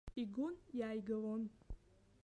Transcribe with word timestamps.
Игон, 0.21 0.55
иааигалон. 0.77 1.43